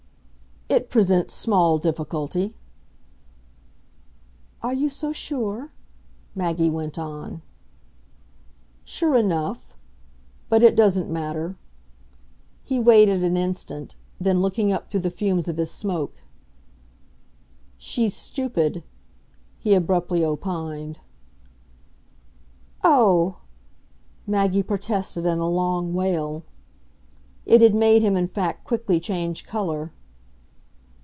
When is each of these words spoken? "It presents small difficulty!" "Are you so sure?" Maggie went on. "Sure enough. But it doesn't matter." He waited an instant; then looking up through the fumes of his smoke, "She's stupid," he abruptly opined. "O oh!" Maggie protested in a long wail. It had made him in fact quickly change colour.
"It 0.73 0.89
presents 0.89 1.33
small 1.33 1.79
difficulty!" 1.79 2.55
"Are 4.63 4.73
you 4.73 4.87
so 4.87 5.11
sure?" 5.11 5.73
Maggie 6.33 6.69
went 6.69 6.97
on. 6.97 7.41
"Sure 8.85 9.15
enough. 9.17 9.75
But 10.47 10.63
it 10.63 10.77
doesn't 10.77 11.09
matter." 11.11 11.57
He 12.63 12.79
waited 12.79 13.21
an 13.21 13.35
instant; 13.35 13.97
then 14.17 14.39
looking 14.39 14.71
up 14.71 14.89
through 14.89 15.01
the 15.01 15.11
fumes 15.11 15.49
of 15.49 15.57
his 15.57 15.69
smoke, 15.69 16.23
"She's 17.77 18.15
stupid," 18.15 18.81
he 19.59 19.73
abruptly 19.73 20.23
opined. 20.23 20.99
"O 22.81 22.85
oh!" 22.93 23.35
Maggie 24.25 24.63
protested 24.63 25.25
in 25.25 25.37
a 25.39 25.49
long 25.49 25.93
wail. 25.93 26.45
It 27.45 27.61
had 27.61 27.75
made 27.75 28.01
him 28.03 28.15
in 28.15 28.29
fact 28.29 28.63
quickly 28.63 29.01
change 29.01 29.45
colour. 29.45 29.91